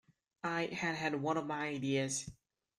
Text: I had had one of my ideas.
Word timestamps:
I 0.43 0.65
had 0.73 0.95
had 0.95 1.21
one 1.21 1.37
of 1.37 1.45
my 1.45 1.67
ideas. 1.67 2.27